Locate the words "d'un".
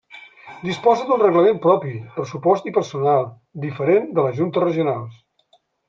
1.09-1.21